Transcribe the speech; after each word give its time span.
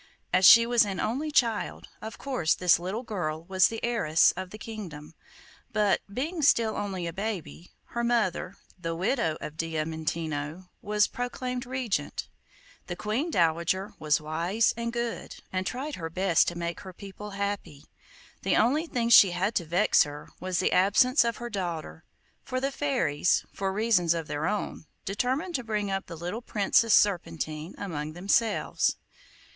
As 0.33 0.47
she 0.47 0.65
was 0.65 0.83
an 0.83 0.99
only 0.99 1.29
child, 1.29 1.87
of 2.01 2.17
course 2.17 2.55
this 2.55 2.79
little 2.79 3.03
girl 3.03 3.43
was 3.43 3.67
the 3.67 3.79
heiress 3.85 4.31
of 4.31 4.49
the 4.49 4.57
kingdom, 4.57 5.13
but, 5.71 6.01
being 6.11 6.41
still 6.41 6.75
only 6.75 7.05
a 7.05 7.13
baby, 7.13 7.69
her 7.89 8.03
mother, 8.03 8.57
the 8.79 8.95
widow 8.95 9.37
of 9.41 9.57
Diamantino, 9.57 10.69
was 10.81 11.05
proclaimed 11.05 11.67
regent. 11.67 12.29
The 12.87 12.95
Queen 12.95 13.29
dowager 13.29 13.93
was 13.99 14.19
wise 14.19 14.73
and 14.75 14.91
good, 14.91 15.35
and 15.53 15.67
tried 15.67 15.97
her 15.97 16.09
best 16.09 16.47
to 16.47 16.57
make 16.57 16.79
her 16.79 16.93
people 16.93 17.29
happy. 17.37 17.85
The 18.41 18.55
only 18.55 18.87
thing 18.87 19.09
she 19.09 19.29
had 19.29 19.53
to 19.53 19.65
vex 19.65 20.01
her 20.01 20.29
was 20.39 20.57
the 20.57 20.71
absence 20.73 21.23
of 21.23 21.37
her 21.37 21.51
daughter; 21.51 22.05
for 22.41 22.59
the 22.59 22.71
fairies, 22.71 23.45
for 23.53 23.71
reasons 23.71 24.15
of 24.15 24.25
their 24.25 24.47
own, 24.47 24.85
determined 25.05 25.53
to 25.53 25.63
bring 25.63 25.91
up 25.91 26.07
the 26.07 26.17
little 26.17 26.41
Princess 26.41 26.95
Serpentine 26.95 27.75
among 27.77 28.13
themselves. 28.13 28.95